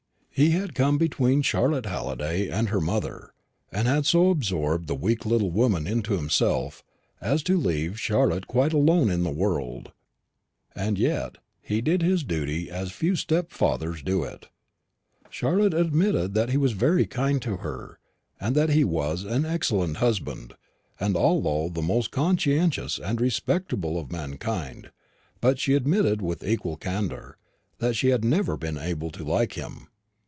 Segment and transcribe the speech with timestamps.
[0.33, 3.31] He had come between Charlotte Halliday and her mother,
[3.71, 6.83] and had so absorbed the weak little woman into himself,
[7.19, 9.91] as to leave Charlotte quite alone in the world.
[10.73, 14.47] And yet he did his duty as few stepfathers do it.
[15.29, 17.99] Charlotte admitted that he was very kind to her,
[18.39, 20.55] that he was an excellent husband,
[20.99, 24.91] and altogether the most conscientious and respectable of mankind;
[25.41, 27.37] but she admitted with equal candour
[27.77, 29.87] that she had never been able to like him.